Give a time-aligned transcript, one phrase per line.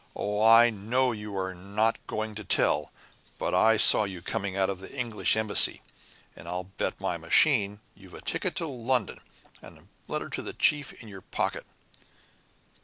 [0.15, 2.91] Oh, I know you are not going to tell,
[3.37, 5.83] but I saw you coming out of the English Embassy,
[6.35, 9.19] and I'll bet my machine you've a ticket for London,
[9.61, 11.67] and a letter to the Chief in your pocket."